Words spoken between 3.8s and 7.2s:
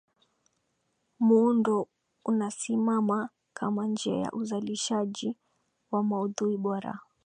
njia ya uzalishaji wa maudhui bora